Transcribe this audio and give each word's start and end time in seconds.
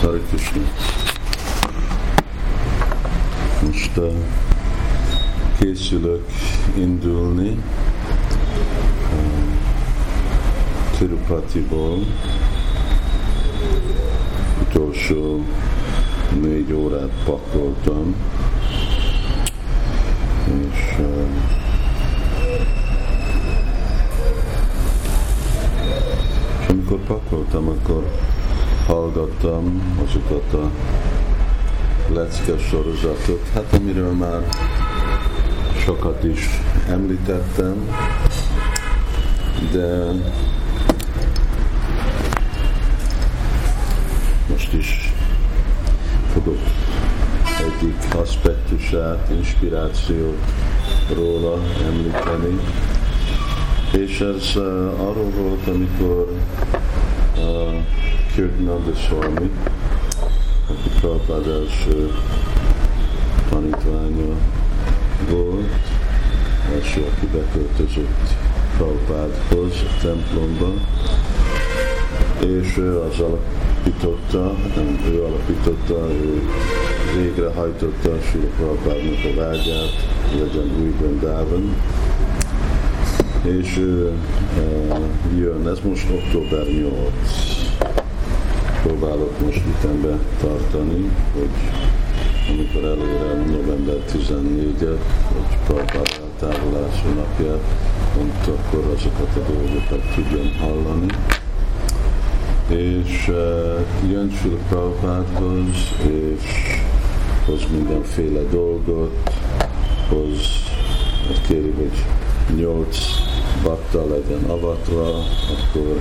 Hare 0.00 0.18
Krishna. 0.28 0.62
Most 3.66 3.96
uh, 3.96 4.12
készülök 5.58 6.26
indulni 6.76 7.48
uh, 9.12 9.50
Tirupatiból. 10.98 11.98
Utolsó 14.60 15.44
négy 16.40 16.72
órát 16.72 17.10
pakoltam, 17.24 18.14
és 20.46 20.98
uh, 20.98 21.28
és 26.60 26.66
amikor 26.68 26.98
pakoltam, 26.98 27.68
akkor 27.68 28.10
hallgattam 28.90 29.82
azokat 30.04 30.52
a 30.52 30.70
lecke 32.12 32.58
sorozatot, 32.58 33.48
hát 33.54 33.72
amiről 33.72 34.12
már 34.12 34.48
sokat 35.78 36.24
is 36.24 36.48
említettem, 36.88 37.96
de 39.72 40.12
most 44.48 44.72
is 44.72 45.14
fogok 46.32 46.58
egyik 47.58 48.14
aspektusát, 48.14 49.30
inspirációt 49.30 50.38
róla 51.14 51.58
említeni. 51.86 52.60
És 53.92 54.20
ez 54.20 54.56
uh, 54.56 54.62
arról 55.00 55.30
volt, 55.30 55.66
amikor 55.66 56.32
uh, 57.36 57.74
Kirtananda 58.34 58.94
Swami, 58.94 59.50
aki 60.68 60.88
Prabhupád 61.00 61.46
első 61.46 62.12
tanítványa 63.48 64.34
volt, 65.30 65.72
első, 66.74 67.00
aki 67.00 67.26
beköltözött 67.26 68.34
Prabhupádhoz 68.76 69.72
a 69.82 70.00
templomba, 70.02 70.72
és 72.40 72.76
ő 72.76 72.98
az 72.98 73.20
alapította, 73.20 74.56
nem 74.76 75.00
ő 75.12 75.22
alapította, 75.24 76.10
ő 76.10 76.42
végrehajtotta 77.16 78.20
Sula 78.30 78.46
Prabhupádnak 78.56 79.24
a 79.24 79.40
vágyát, 79.40 80.08
legyen 80.32 80.70
új 80.80 80.94
Vrindavan, 80.98 81.74
és 83.42 83.76
ő 83.76 84.12
uh, 84.56 85.38
jön, 85.38 85.68
ez 85.68 85.78
most 85.84 86.10
október 86.10 86.66
8 86.66 87.59
próbálok 88.82 89.40
most 89.40 89.62
ütembe 89.66 90.18
tartani, 90.40 91.10
hogy 91.32 91.50
amikor 92.50 92.84
elérem 92.84 93.50
november 93.50 93.96
14-et, 94.12 94.98
vagy 95.32 95.58
Prabhupád 95.66 96.20
eltávolási 96.20 97.08
napját, 97.14 97.64
pont 98.14 98.46
akkor 98.46 98.94
azokat 98.94 99.36
a 99.36 99.52
dolgokat 99.52 100.14
tudjam 100.14 100.56
hallani. 100.60 101.06
És 102.68 103.28
uh, 103.28 104.10
jön 104.10 104.30
Sula 104.30 104.56
Prabhupádhoz, 104.68 105.94
és 106.10 106.42
hoz 107.46 107.66
mindenféle 107.72 108.42
dolgot, 108.50 109.30
hoz, 110.08 110.60
kéri, 111.46 111.70
hogy 111.76 112.04
nyolc 112.56 112.96
bakta 113.62 114.06
legyen 114.08 114.44
avatva, 114.50 115.08
akkor 115.08 116.00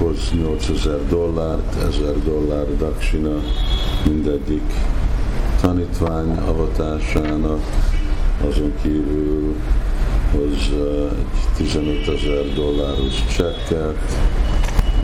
hoz 0.00 0.32
8000 0.32 1.06
dollárt, 1.08 1.74
1000 1.82 2.22
dollár 2.24 2.76
daksina 2.76 3.42
mindegyik 4.06 4.72
tanítvány 5.60 6.36
avatásának, 6.36 7.60
azon 8.48 8.72
kívül 8.82 9.54
hoz 10.32 10.70
egy 11.12 11.26
15 11.56 12.08
ezer 12.08 12.54
dolláros 12.54 13.26
csekket, 13.36 13.98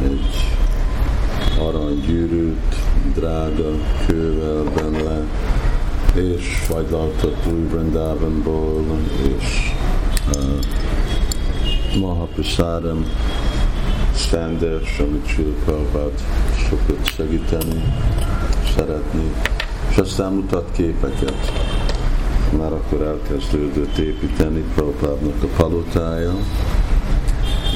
egy 0.02 0.44
aranygyűrűt, 1.58 2.74
drága 3.14 3.70
kővel 4.06 4.62
benne, 4.74 5.26
és 6.14 6.56
fagylaltat 6.56 7.36
új 7.46 7.66
Vrindavanból, 7.70 8.84
és 9.38 9.72
uh, 10.34 12.00
Mahaprasadam 12.00 13.06
standards, 14.16 14.98
amit 14.98 15.26
Sri 15.26 15.54
Prabhupád 15.64 16.12
szokott 16.68 17.06
segíteni, 17.06 17.82
szeretni, 18.76 19.32
és 19.90 19.96
aztán 19.96 20.32
mutat 20.32 20.70
képeket. 20.72 21.52
Már 22.58 22.72
akkor 22.72 23.02
elkezdődött 23.02 23.96
építeni 23.96 24.64
Prabhupádnak 24.74 25.42
a 25.42 25.46
palotája, 25.56 26.34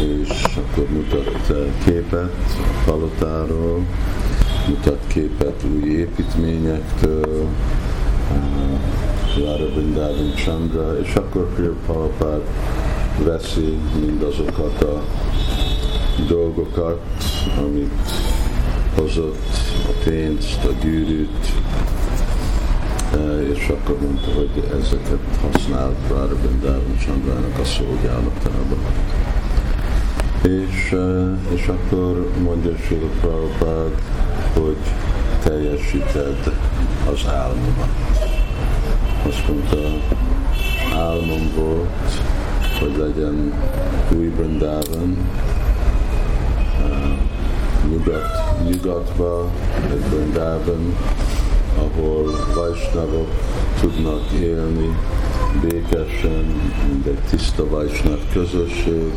és 0.00 0.44
akkor 0.56 0.88
mutat 0.88 1.52
képet 1.84 2.32
a 2.58 2.90
palotáról, 2.90 3.84
mutat 4.68 5.00
képet 5.06 5.64
új 5.74 5.90
építményektől, 5.90 7.46
Lára 9.44 9.74
Bindávin 9.74 10.34
Chandra, 10.34 11.00
és 11.00 11.14
akkor 11.14 11.54
Prabhupád 11.54 12.42
veszi 13.24 13.78
mindazokat 14.00 14.82
a 14.82 15.02
dolgokat, 16.28 17.00
amit 17.58 18.10
hozott, 18.94 19.46
a 19.86 19.92
pénzt, 20.04 20.64
a 20.64 20.72
gyűrűt, 20.82 21.52
és 23.52 23.68
akkor 23.68 24.00
mondta, 24.00 24.30
hogy 24.34 24.64
ezeket 24.80 25.18
használ 25.42 25.94
Rára 26.08 26.36
Bindávin 26.46 26.98
Csandrának 27.04 27.58
a 27.58 27.64
szolgálatában. 27.64 28.78
És, 30.42 30.96
és 31.54 31.66
akkor 31.66 32.30
mondja 32.42 32.76
Sula 32.76 33.08
Prabhupád, 33.20 34.02
hogy 34.54 34.76
teljesíted 35.42 36.52
az 37.12 37.20
álmomat. 37.28 37.88
Azt 39.28 39.48
mondta, 39.48 39.78
álmom 40.96 41.52
volt, 41.56 42.20
hogy 42.80 42.96
legyen 42.96 43.52
új 44.16 44.26
Brindában, 44.26 45.16
nyugat, 47.88 48.62
nyugatba, 48.70 49.50
egy 49.90 50.04
Brindában, 50.10 50.96
ahol 51.76 52.30
Vajsnavok 52.54 53.28
tudnak 53.80 54.30
élni 54.40 54.96
békesen, 55.60 56.44
mint 56.88 57.06
egy 57.06 57.20
tiszta 57.30 57.68
Vajsnav 57.68 58.18
közösség, 58.32 59.12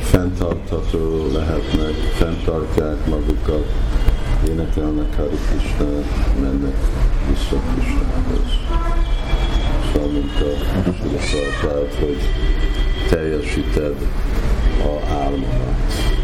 fenntartható 0.00 1.26
lehetnek, 1.32 1.94
fenntartják 2.14 3.06
magukat, 3.06 3.66
énekelnek 4.48 5.16
Hari 5.16 5.38
Krishna, 5.48 5.86
mennek 6.40 6.76
vissza 7.28 7.56
Krishnához. 7.72 8.50
Szóval 9.92 10.10
Sila 11.20 11.78
hogy 11.98 12.18
teljesíted 13.08 13.96
a 14.78 15.12
álmomat. 15.12 16.19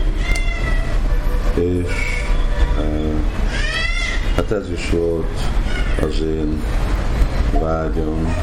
És 1.56 1.90
hát 4.36 4.50
ez 4.50 4.70
is 4.70 4.90
volt 4.90 5.40
az 6.02 6.20
én 6.20 6.62
vágyom 7.60 8.34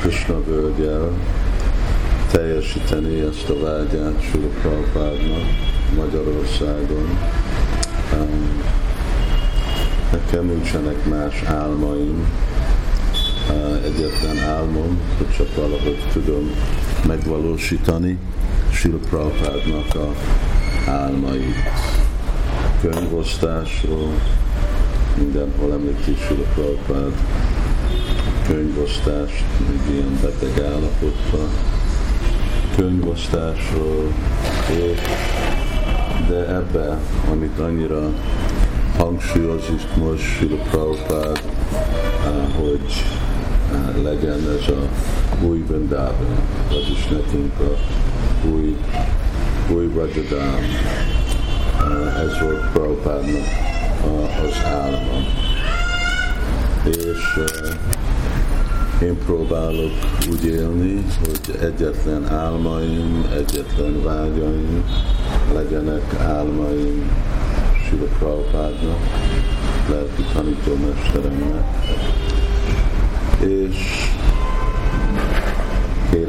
Krishna 0.00 0.44
völgyel, 0.44 1.12
teljesíteni 2.30 3.20
ezt 3.20 3.48
a 3.48 3.60
vágyát 3.60 4.22
Sula 4.30 4.46
Prabhupádnak 4.60 5.44
Magyarországon. 5.96 7.18
Nekem 10.12 10.46
nincsenek 10.46 11.04
más 11.04 11.42
álmaim, 11.42 12.32
egyetlen 13.84 14.38
álmom, 14.38 15.00
hogy 15.18 15.36
csak 15.36 15.54
valahogy 15.54 16.04
tudom 16.12 16.50
megvalósítani 17.06 18.18
Sila 18.72 18.98
Prabhupádnak 19.08 19.94
a 19.94 20.14
álmait. 20.86 21.54
Könyvosztásról, 22.80 24.12
mindenhol 25.18 25.72
említi 25.72 26.16
Sila 26.26 26.44
Prabhupád 26.54 27.12
könyvosztást, 28.50 29.44
még 29.68 29.94
ilyen 29.94 30.18
beteg 30.22 30.64
állapotban, 30.64 31.48
könyvosztásról, 32.76 34.12
de 36.28 36.46
ebbe, 36.46 36.98
amit 37.30 37.58
annyira 37.58 38.10
hangsúlyozik 38.96 39.96
most 39.96 40.22
Sila 40.22 40.56
Prabhupád, 40.56 41.40
hogy 42.56 43.04
legyen 44.02 44.58
ez 44.60 44.68
a 44.68 44.88
új 45.46 45.64
Vindában, 45.68 46.38
vagyis 46.68 47.08
nekünk 47.08 47.60
a 47.60 47.76
új, 48.46 48.76
új 49.68 49.90
Rajadám, 49.94 50.62
ez 52.16 52.40
volt 52.40 52.70
Prabhupádnak 52.72 53.46
az 54.46 54.64
álma. 54.64 55.18
És 56.84 57.38
én 59.02 59.18
próbálok 59.24 59.92
úgy 60.30 60.44
élni, 60.44 61.04
hogy 61.24 61.56
egyetlen 61.60 62.28
álmaim, 62.28 63.26
egyetlen 63.32 64.02
vágyaim 64.02 64.84
legyenek 65.52 66.14
álmaim 66.14 67.10
Sila 67.88 68.06
Prabhupádnak, 68.18 68.98
lelki 69.88 70.22
tanítómesteremnek, 70.32 71.64
és 73.40 73.76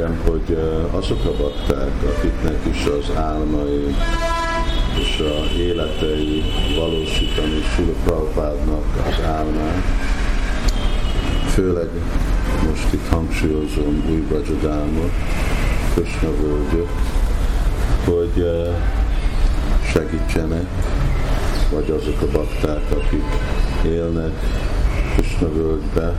kérem, 0.02 0.22
hogy 0.28 0.58
azok 0.92 1.26
a 1.26 1.44
bakták, 1.44 1.92
akiknek 2.04 2.66
is 2.72 2.86
az 2.86 3.16
álmai 3.16 3.96
és 5.00 5.20
a 5.20 5.58
életei 5.58 6.44
valósítani 6.76 7.62
Sula 7.76 8.18
az 9.08 9.24
álmát, 9.26 9.84
főleg 11.54 11.90
most 12.68 12.94
itt 12.94 13.08
hangsúlyozom 13.08 14.04
új 14.10 14.26
Bajadámot, 14.30 15.12
Krishna 15.94 16.30
völgyöt, 16.42 16.90
hogy 18.06 18.46
segítsenek, 19.94 20.68
vagy 21.72 21.90
azok 22.02 22.22
a 22.22 22.38
bakták, 22.38 22.84
akik 22.92 23.26
élnek 23.86 24.34
Krishna 25.16 25.48
völgybe, 25.54 26.14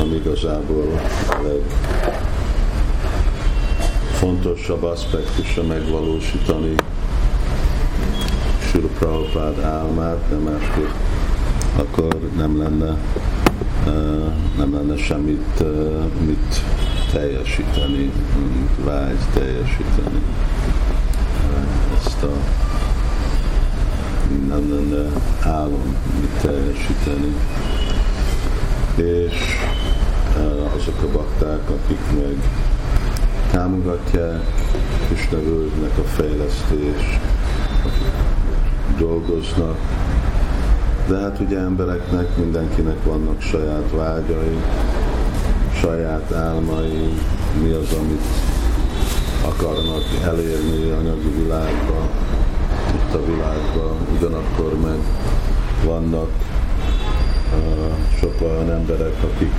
ami 0.00 0.14
igazából 0.14 1.00
a 1.28 2.27
legfontosabb 4.20 4.82
aspektusa 4.82 5.62
megvalósítani 5.62 6.74
Sula 8.60 8.86
Prabhupád 8.98 9.60
álmát, 9.60 10.30
nem 10.30 10.40
másképp 10.40 10.90
akkor 11.76 12.18
nem 12.36 12.58
lenne, 12.58 12.96
nem 14.56 14.74
lenne 14.74 14.96
semmit 14.96 15.62
mit 16.26 16.62
teljesíteni, 17.12 18.12
vágy 18.84 19.18
teljesíteni. 19.34 20.22
Ezt 21.98 22.22
a 22.22 22.32
nem 24.48 24.70
lenne 24.70 25.10
álom 25.42 25.96
mit 26.20 26.40
teljesíteni. 26.40 27.34
És 28.94 29.34
azok 30.76 31.02
a 31.02 31.12
bakták, 31.12 31.70
akik 31.70 32.00
meg 32.22 32.36
támogatják 33.50 34.42
és 35.14 35.28
nevődnek 35.28 35.98
a 35.98 36.02
fejlesztés, 36.02 37.18
dolgoznak, 38.98 39.78
de 41.08 41.18
hát 41.18 41.40
ugye 41.40 41.58
embereknek, 41.58 42.36
mindenkinek 42.36 43.04
vannak 43.04 43.40
saját 43.40 43.90
vágyai, 43.90 44.58
saját 45.80 46.32
álmai, 46.32 47.14
mi 47.62 47.70
az, 47.70 47.92
amit 47.98 48.24
akarnak 49.44 50.02
elérni 50.24 50.90
anyagi 50.90 51.30
világba, 51.42 52.08
itt 52.94 53.14
a 53.14 53.24
világban, 53.24 53.96
ugyanakkor 54.16 54.80
meg 54.80 54.98
vannak 55.84 56.30
uh, 57.52 57.92
sok 58.20 58.34
olyan 58.40 58.70
emberek, 58.70 59.14
akik 59.22 59.52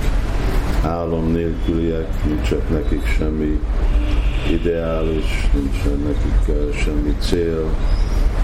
álom 0.82 1.32
nélküliek, 1.32 2.24
nincsen 2.24 2.60
nekik 2.70 3.06
semmi 3.06 3.60
ideális, 4.50 5.48
nincsen 5.52 5.98
nekik 5.98 6.48
uh, 6.48 6.74
semmi 6.74 7.14
cél, 7.20 7.64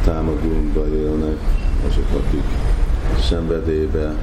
támagunkba 0.05 0.87
élnek, 0.89 1.39
azok, 1.89 2.25
akik 2.25 2.45
szenvedélybe 3.21 4.15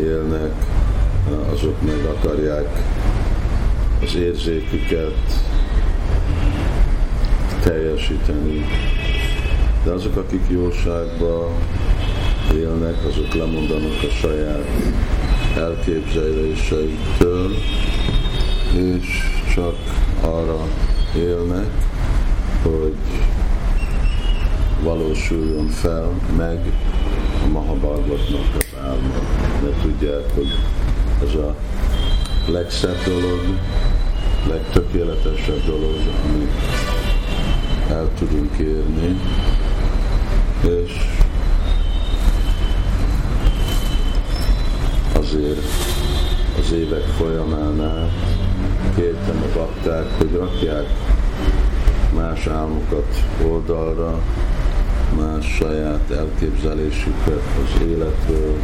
élnek, 0.00 0.52
azok 1.52 1.82
meg 1.82 2.04
akarják 2.04 2.82
az 4.02 4.14
érzéküket 4.14 5.44
teljesíteni. 7.62 8.64
De 9.84 9.90
azok, 9.90 10.16
akik 10.16 10.44
jóságba 10.48 11.50
élnek, 12.54 13.04
azok 13.06 13.34
lemondanak 13.34 14.02
a 14.02 14.10
saját 14.20 14.64
elképzeléseiktől, 15.56 17.50
és 18.74 19.06
csak 19.54 19.74
arra 20.20 20.66
élnek, 21.16 21.70
hogy 22.62 22.96
valósuljon 24.82 25.66
fel 25.66 26.10
meg 26.36 26.58
a 27.44 27.48
Mahabharvatnak 27.48 28.56
az 28.56 28.66
álma. 28.82 29.20
Mert 29.62 29.80
tudják, 29.82 30.34
hogy 30.34 30.48
ez 31.22 31.34
a 31.34 31.54
legszebb 32.46 33.04
dolog, 33.04 33.40
legtökéletesebb 34.48 35.64
dolog, 35.66 35.96
amit 36.28 36.52
el 37.90 38.08
tudunk 38.18 38.56
érni, 38.58 39.20
és 40.62 41.19
az 46.70 46.76
évek 46.76 47.02
folyamán 47.02 48.10
kértem 48.94 49.42
a 49.42 49.58
bakták, 49.58 50.04
hogy 50.18 50.32
rakják 50.32 50.86
más 52.14 52.46
álmokat 52.46 53.24
oldalra, 53.46 54.22
más 55.16 55.46
saját 55.46 56.10
elképzelésüket 56.10 57.42
az 57.64 57.82
életről, 57.82 58.56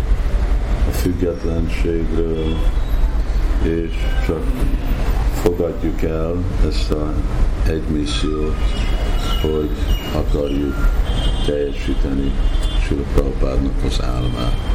a 0.89 0.91
függetlenségről, 0.91 2.57
és 3.63 3.93
csak 4.27 4.43
fogadjuk 5.43 6.03
el 6.03 6.35
ezt 6.69 6.91
a 6.91 7.13
egy 7.69 7.89
missziót, 7.89 8.57
hogy 9.43 9.71
akarjuk 10.15 10.91
teljesíteni 11.47 12.33
Sula 12.87 13.03
Prabhupádnak 13.15 13.85
az 13.87 14.03
álmát. 14.03 14.66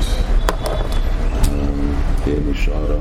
Én 2.32 2.50
is 2.52 2.68
arra 2.68 3.00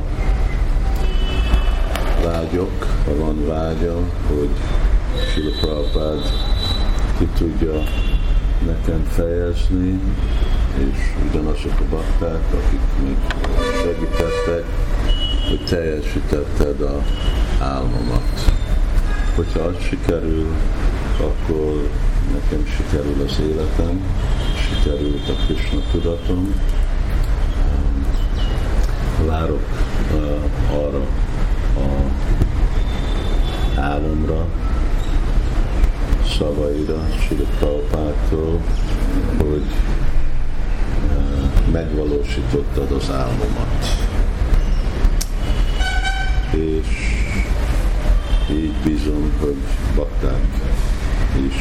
vágyok, 2.24 2.86
ha 3.04 3.16
van 3.16 3.46
vágya, 3.46 3.96
hogy 4.28 4.50
Prabhupád 5.60 6.22
ki 7.18 7.28
tudja 7.38 7.82
nekem 8.66 9.04
fejezni, 9.08 10.00
és 10.78 10.98
ugyanazok 11.28 11.80
a 11.80 11.84
bakták, 11.90 12.42
akik 12.52 12.80
még 13.02 13.16
segítettek, 13.82 14.64
hogy 15.48 15.64
teljesítetted 15.64 16.80
a 16.80 17.02
álmomat. 17.60 18.52
Hogyha 19.36 19.60
az 19.60 19.76
sikerül, 19.88 20.46
akkor 21.20 21.88
nekem 22.32 22.66
sikerül 22.76 23.24
az 23.26 23.40
életem, 23.50 24.02
sikerült 24.68 25.28
a 25.28 25.32
Krishna 25.46 25.80
tudatom. 25.90 26.54
Várok 29.26 29.66
uh, 30.14 30.76
arra 30.76 31.06
a 31.76 32.10
álomra, 33.80 34.46
szavaira, 36.38 37.06
Sri 37.20 37.46
Prabhupától, 37.58 38.60
hogy 39.38 39.64
uh, 41.06 41.72
megvalósítottad 41.72 42.90
az 42.90 43.10
álmomat. 43.10 43.86
És 46.50 46.86
így 48.50 48.74
bízom, 48.84 49.32
hogy 49.40 49.56
bakták 49.94 50.46
is 51.46 51.54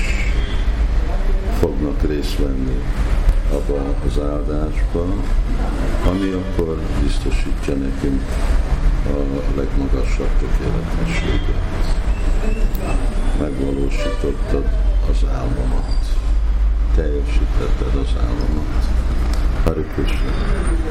fognak 1.59 2.01
részt 2.07 2.37
venni 2.37 2.83
abban 3.53 3.95
az 4.07 4.19
áldásban, 4.19 5.23
ami 6.09 6.31
akkor 6.31 6.81
biztosítja 7.01 7.73
nekünk 7.75 8.21
a 9.05 9.17
legmagasabb 9.55 10.29
tökéletességet. 10.39 11.95
Megvalósítottad 13.39 14.65
az 15.09 15.25
álmomat, 15.31 16.17
teljesítetted 16.95 17.95
az 18.01 18.15
álmomat. 18.21 18.87
Krishna. 19.93 20.89